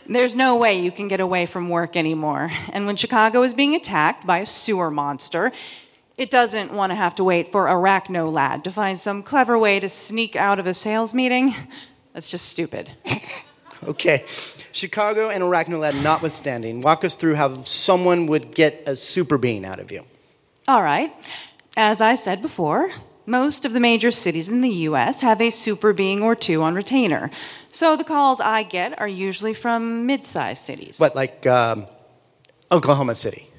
[0.09, 2.51] There's no way you can get away from work anymore.
[2.73, 5.53] And when Chicago is being attacked by a sewer monster,
[6.17, 9.81] it doesn't want to have to wait for Arachno Lad to find some clever way
[9.81, 11.55] to sneak out of a sales meeting.
[12.15, 12.91] That's just stupid.
[13.85, 14.25] okay.
[14.73, 19.81] Chicago and Arachnolad notwithstanding, walk us through how someone would get a super being out
[19.81, 20.03] of you.
[20.67, 21.13] All right.
[21.77, 22.91] As I said before,
[23.27, 25.21] most of the major cities in the U.S.
[25.21, 27.31] have a super being or two on retainer.
[27.73, 30.99] So the calls I get are usually from mid sized cities.
[30.99, 31.87] What, like um,
[32.73, 33.51] Oklahoma City?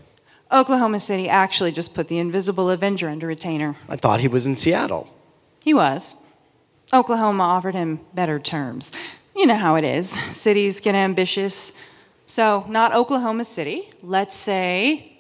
[0.51, 3.75] Oklahoma City actually just put the Invisible Avenger under retainer.
[3.89, 5.07] I thought he was in Seattle.
[5.61, 6.15] He was.
[6.93, 8.91] Oklahoma offered him better terms.
[9.35, 10.13] You know how it is.
[10.31, 11.73] Cities get ambitious.
[12.27, 13.89] So, not Oklahoma City.
[14.01, 15.13] Let's say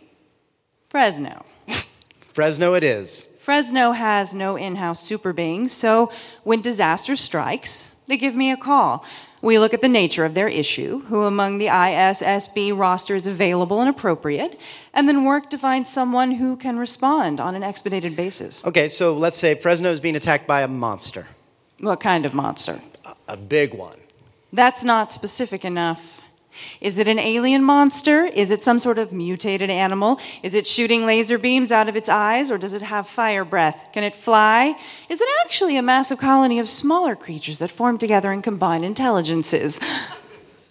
[0.89, 1.45] Fresno.
[2.33, 3.27] Fresno it is.
[3.41, 6.11] Fresno has no in house super beings, so
[6.43, 9.05] when disaster strikes, they give me a call.
[9.41, 13.81] We look at the nature of their issue, who among the ISSB roster is available
[13.81, 14.59] and appropriate,
[14.93, 18.65] and then work to find someone who can respond on an expedited basis.
[18.65, 21.27] Okay, so let's say Fresno is being attacked by a monster,
[21.79, 22.81] What kind of monster?
[23.05, 23.99] a, a big one.
[24.53, 26.16] That's not specific enough.
[26.81, 28.25] Is it an alien monster?
[28.25, 30.19] Is it some sort of mutated animal?
[30.43, 33.89] Is it shooting laser beams out of its eyes, or does it have fire breath?
[33.93, 34.75] Can it fly?
[35.09, 39.79] Is it actually a massive colony of smaller creatures that form together and combine intelligences?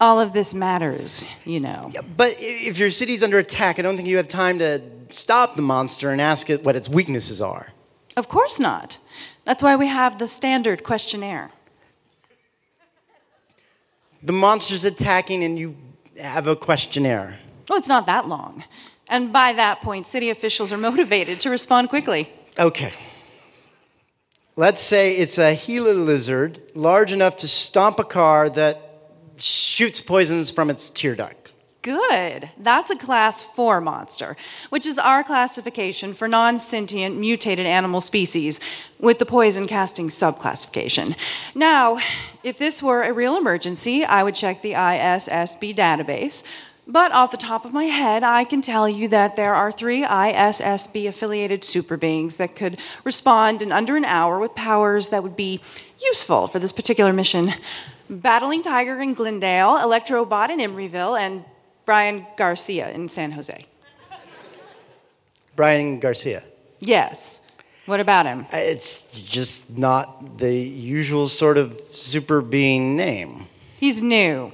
[0.00, 1.90] All of this matters, you know.
[1.92, 5.56] Yeah, but if your city's under attack, I don't think you have time to stop
[5.56, 7.68] the monster and ask it what its weaknesses are.
[8.16, 8.98] Of course not.
[9.44, 11.50] That's why we have the standard questionnaire.
[14.26, 15.76] The monster's attacking, and you
[16.20, 17.38] have a questionnaire.
[17.70, 18.64] Oh, it's not that long.
[19.08, 22.28] And by that point, city officials are motivated to respond quickly.
[22.58, 22.92] Okay.
[24.56, 28.80] Let's say it's a Gila lizard large enough to stomp a car that
[29.36, 31.45] shoots poisons from its tear duct.
[31.86, 32.50] Good.
[32.58, 34.36] That's a class 4 monster,
[34.70, 38.58] which is our classification for non sentient mutated animal species
[38.98, 41.16] with the poison casting subclassification.
[41.54, 41.98] Now,
[42.42, 46.42] if this were a real emergency, I would check the ISSB database.
[46.88, 50.02] But off the top of my head, I can tell you that there are three
[50.02, 55.36] ISSB affiliated super beings that could respond in under an hour with powers that would
[55.36, 55.60] be
[56.02, 57.54] useful for this particular mission.
[58.10, 61.44] Battling Tiger in Glendale, Electrobot in Emeryville, and
[61.86, 63.64] Brian Garcia in San Jose.
[65.54, 66.44] Brian Garcia.
[66.80, 67.40] Yes.
[67.86, 68.46] What about him?
[68.52, 73.46] Uh, It's just not the usual sort of super being name.
[73.78, 74.52] He's new.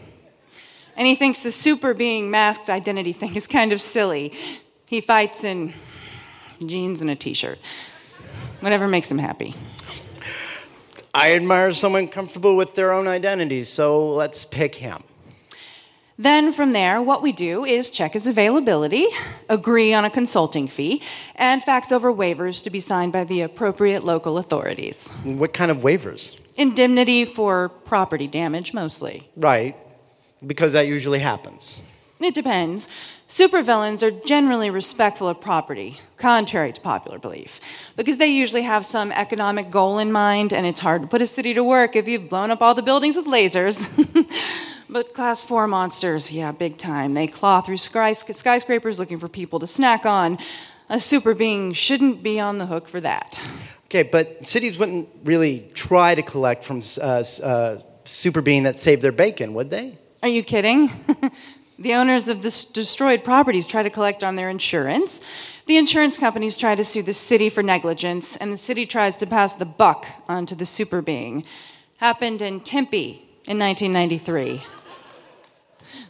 [0.94, 4.32] And he thinks the super being masked identity thing is kind of silly.
[4.86, 5.72] He fights in
[6.64, 7.58] jeans and a t shirt.
[8.60, 9.54] Whatever makes him happy.
[11.14, 15.02] I admire someone comfortable with their own identity, so let's pick him.
[16.18, 19.08] Then from there, what we do is check his availability,
[19.48, 21.02] agree on a consulting fee,
[21.36, 25.06] and fax over waivers to be signed by the appropriate local authorities.
[25.24, 26.36] What kind of waivers?
[26.56, 29.28] Indemnity for property damage, mostly.
[29.36, 29.76] Right,
[30.46, 31.80] because that usually happens.
[32.20, 32.86] It depends.
[33.28, 37.60] Supervillains are generally respectful of property, contrary to popular belief,
[37.96, 41.26] because they usually have some economic goal in mind, and it's hard to put a
[41.26, 43.80] city to work if you've blown up all the buildings with lasers.
[44.92, 47.14] but class 4 monsters, yeah, big time.
[47.14, 50.38] They claw through skyscrapers looking for people to snack on.
[50.88, 53.40] A super being shouldn't be on the hook for that.
[53.86, 59.02] Okay, but cities wouldn't really try to collect from uh, uh, super being that saved
[59.02, 59.98] their bacon, would they?
[60.22, 60.90] Are you kidding?
[61.78, 65.20] the owners of this destroyed properties try to collect on their insurance.
[65.66, 69.26] The insurance companies try to sue the city for negligence, and the city tries to
[69.26, 71.44] pass the buck onto the super being.
[71.98, 74.62] Happened in Tempe in 1993.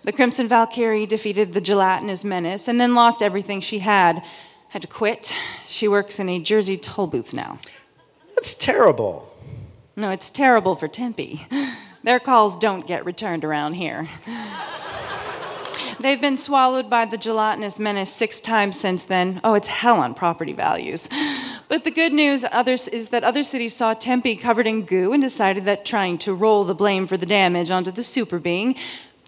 [0.04, 4.24] The Crimson Valkyrie defeated the gelatinous menace and then lost everything she had.
[4.68, 5.32] Had to quit.
[5.68, 7.58] She works in a Jersey toll booth now.
[8.34, 9.32] That's terrible.
[9.94, 11.46] No, it's terrible for Tempe.
[12.02, 14.08] Their calls don't get returned around here.
[16.00, 19.40] They've been swallowed by the gelatinous menace six times since then.
[19.44, 21.08] Oh, it's hell on property values.
[21.68, 25.22] But the good news others, is that other cities saw Tempe covered in goo and
[25.22, 28.74] decided that trying to roll the blame for the damage onto the super being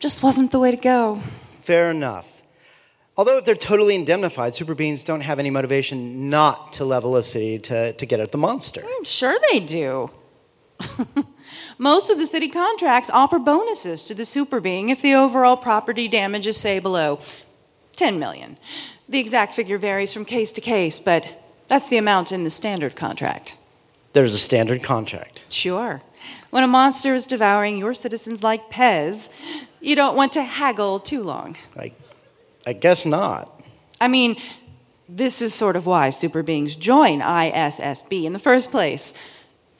[0.04, 1.18] just wasn't the way to go.
[1.62, 2.26] Fair enough.
[3.16, 7.22] Although if they're totally indemnified, super beings don't have any motivation not to level a
[7.22, 8.82] city to, to get at the monster.
[8.84, 10.10] I'm sure they do.
[11.78, 16.08] Most of the city contracts offer bonuses to the super being if the overall property
[16.08, 17.20] damage is, say, below
[17.96, 18.58] 10 million.
[19.08, 21.26] The exact figure varies from case to case, but
[21.66, 23.56] that's the amount in the standard contract.
[24.12, 25.42] There's a standard contract.
[25.48, 26.02] Sure.
[26.50, 29.28] When a monster is devouring your citizens like Pez,
[29.84, 31.56] you don't want to haggle too long.
[31.76, 31.92] I,
[32.66, 33.62] I guess not.
[34.00, 34.36] I mean,
[35.08, 39.12] this is sort of why super beings join ISSB in the first place.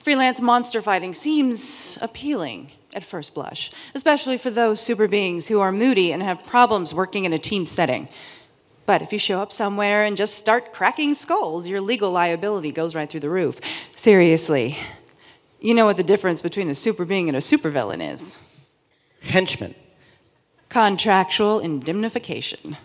[0.00, 5.72] Freelance monster fighting seems appealing at first blush, especially for those super beings who are
[5.72, 8.08] moody and have problems working in a team setting.
[8.86, 12.94] But if you show up somewhere and just start cracking skulls, your legal liability goes
[12.94, 13.58] right through the roof.
[13.96, 14.76] Seriously.
[15.58, 18.38] You know what the difference between a super being and a supervillain is
[19.22, 19.74] Henchman.
[20.74, 22.76] Contractual indemnification.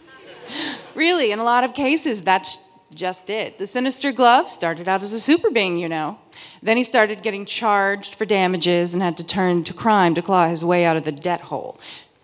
[0.96, 2.60] really, in a lot of cases, that's
[2.94, 3.58] just it.
[3.58, 6.20] The Sinister Glove started out as a super being, you know.
[6.62, 10.48] Then he started getting charged for damages and had to turn to crime to claw
[10.48, 11.80] his way out of the debt hole.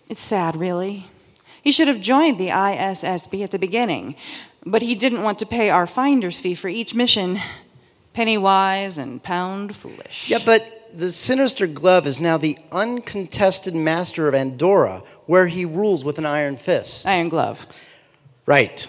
[0.07, 1.07] It's sad, really.
[1.63, 4.15] He should have joined the ISSB at the beginning,
[4.65, 7.39] but he didn't want to pay our finder's fee for each mission.
[8.13, 10.29] penny wise and pound foolish.
[10.29, 10.63] Yeah, but
[10.93, 16.25] the Sinister Glove is now the uncontested master of Andorra, where he rules with an
[16.25, 17.05] iron fist.
[17.05, 17.65] Iron Glove.
[18.45, 18.87] Right.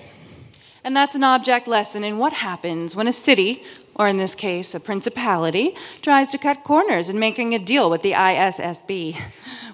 [0.86, 3.64] And that's an object lesson in what happens when a city,
[3.96, 8.02] or in this case, a principality, tries to cut corners in making a deal with
[8.02, 9.20] the ISSB.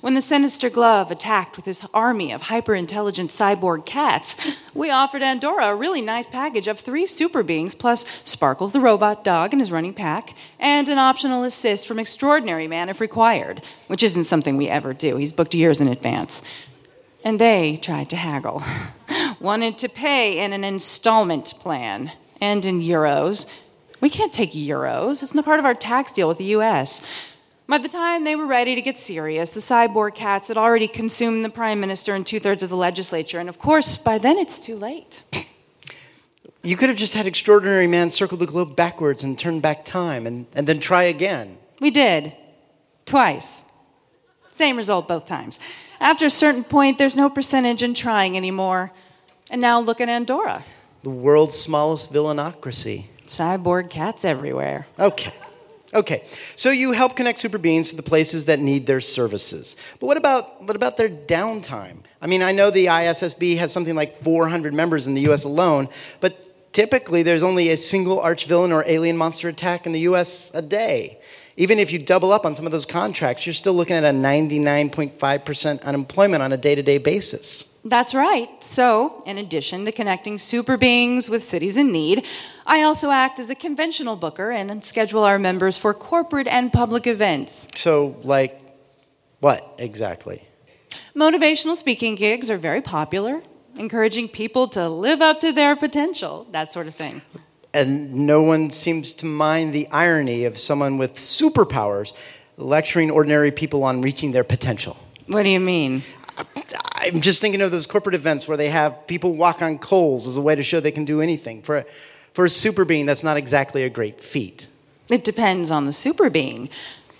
[0.00, 4.38] When the Sinister Glove attacked with his army of hyper intelligent cyborg cats,
[4.72, 9.22] we offered Andorra a really nice package of three super beings, plus Sparkles the robot
[9.22, 14.02] dog and his running pack, and an optional assist from Extraordinary Man if required, which
[14.02, 15.18] isn't something we ever do.
[15.18, 16.40] He's booked years in advance.
[17.24, 18.62] And they tried to haggle.
[19.40, 23.46] Wanted to pay in an installment plan and in euros.
[24.00, 25.22] We can't take euros.
[25.22, 27.00] It's not part of our tax deal with the US.
[27.68, 31.44] By the time they were ready to get serious, the cyborg cats had already consumed
[31.44, 34.58] the prime minister and two thirds of the legislature, and of course, by then it's
[34.58, 35.22] too late.
[36.64, 40.28] You could have just had Extraordinary Man circle the globe backwards and turn back time
[40.28, 41.58] and, and then try again.
[41.80, 42.32] We did.
[43.04, 43.62] Twice.
[44.52, 45.58] Same result both times.
[46.00, 48.92] After a certain point, there's no percentage in trying anymore.
[49.50, 50.64] And now look at Andorra.
[51.02, 53.06] The world's smallest villainocracy.
[53.26, 54.86] Cyborg cats everywhere.
[54.98, 55.32] Okay.
[55.94, 56.24] Okay.
[56.56, 59.76] So you help connect super beings to the places that need their services.
[60.00, 61.98] But what about what about their downtime?
[62.20, 65.88] I mean, I know the ISSB has something like 400 members in the US alone,
[66.20, 70.50] but typically there's only a single arch villain or alien monster attack in the US
[70.54, 71.20] a day.
[71.56, 74.08] Even if you double up on some of those contracts, you're still looking at a
[74.08, 77.64] 99.5% unemployment on a day-to-day basis.
[77.84, 78.48] That's right.
[78.62, 82.26] So, in addition to connecting super beings with cities in need,
[82.64, 87.06] I also act as a conventional booker and schedule our members for corporate and public
[87.06, 87.66] events.
[87.74, 88.58] So, like,
[89.40, 90.42] what exactly?
[91.16, 93.42] Motivational speaking gigs are very popular,
[93.76, 97.20] encouraging people to live up to their potential, that sort of thing.
[97.74, 102.12] And no one seems to mind the irony of someone with superpowers
[102.56, 104.96] lecturing ordinary people on reaching their potential.
[105.26, 106.02] What do you mean?
[106.74, 110.36] I'm just thinking of those corporate events where they have people walk on coals as
[110.36, 111.62] a way to show they can do anything.
[111.62, 111.84] For a,
[112.34, 114.66] for a super being, that's not exactly a great feat.
[115.08, 116.70] It depends on the super being.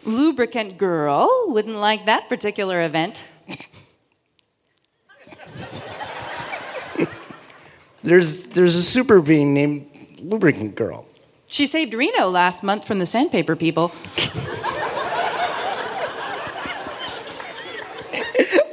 [0.05, 3.25] Lubricant Girl wouldn't like that particular event.
[8.03, 9.92] there's, there's a super being named
[10.23, 11.07] Lubricant Girl.
[11.47, 13.93] She saved Reno last month from the sandpaper people.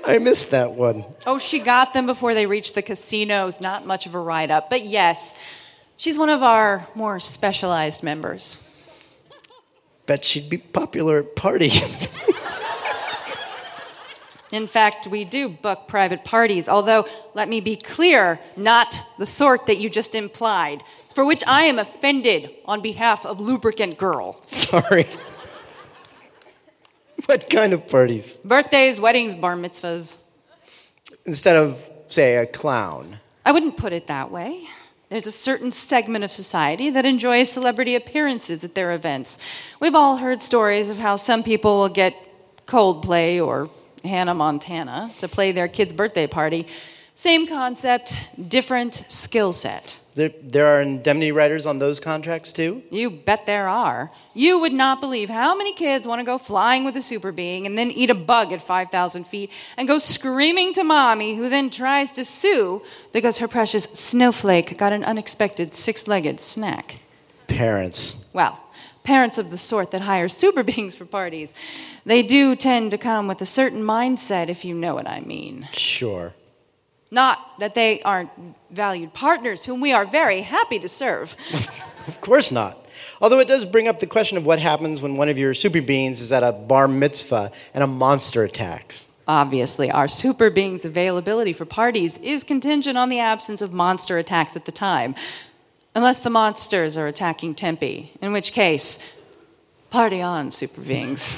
[0.06, 1.06] I missed that one.
[1.28, 3.62] Oh, she got them before they reached the casinos.
[3.62, 4.70] Not much of a write up.
[4.70, 5.34] But yes,
[5.98, 8.60] she's one of our more specialized members.
[10.08, 12.08] Bet she'd be popular at parties.
[14.52, 19.68] In fact, we do book private parties, although, let me be clear, not the sort
[19.68, 20.84] that you just implied,
[21.20, 24.42] for which I am offended on behalf of Lubricant Girl.
[24.44, 25.06] Sorry.
[27.26, 28.38] what kind of parties?
[28.38, 30.16] Birthdays, weddings, bar mitzvahs.
[31.26, 33.20] Instead of, say, a clown.
[33.46, 34.64] I wouldn't put it that way.
[35.10, 39.40] There's a certain segment of society that enjoys celebrity appearances at their events.
[39.82, 42.14] We've all heard stories of how some people will get
[42.66, 43.70] Coldplay or
[44.06, 46.68] Hannah Montana to play their kid's birthday party.
[47.16, 48.16] Same concept,
[48.48, 50.00] different skill set.
[50.20, 52.84] There, there are indemnity writers on those contracts too?
[52.90, 54.12] You bet there are.
[54.34, 57.66] You would not believe how many kids want to go flying with a super being
[57.66, 61.70] and then eat a bug at 5,000 feet and go screaming to mommy, who then
[61.70, 62.82] tries to sue
[63.14, 66.98] because her precious snowflake got an unexpected six legged snack.
[67.48, 68.18] Parents.
[68.34, 68.60] Well,
[69.06, 71.54] parents of the sort that hire super beings for parties.
[72.06, 75.70] They do tend to come with a certain mindset, if you know what I mean.
[75.72, 76.34] Sure.
[77.12, 78.30] Not that they aren't
[78.70, 81.36] valued partners whom we are very happy to serve.
[82.08, 82.78] of course not.
[83.22, 85.82] Although it does bring up the question of what happens when one of your super
[85.82, 89.08] beings is at a bar mitzvah and a monster attacks.
[89.28, 94.56] Obviously, our super being's availability for parties is contingent on the absence of monster attacks
[94.56, 95.16] at the time.
[95.96, 99.00] Unless the monsters are attacking Tempe, in which case,
[99.90, 101.38] party on, super beings.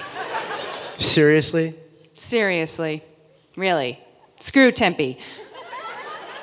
[0.96, 1.76] Seriously?
[2.14, 3.04] Seriously.
[3.58, 4.00] Really.
[4.40, 5.18] Screw Tempe.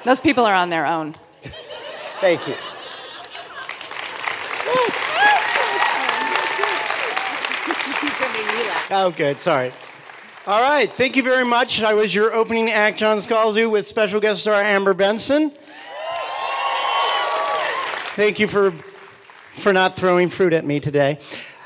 [0.08, 1.14] Those people are on their own.
[2.22, 2.54] Thank you.
[8.90, 9.42] Oh, good.
[9.42, 9.70] Sorry.
[10.46, 10.90] All right.
[10.90, 11.82] Thank you very much.
[11.82, 15.52] I was your opening act, John Scalzi, with special guest star Amber Benson.
[18.16, 18.72] Thank you for
[19.58, 21.18] for not throwing fruit at me today.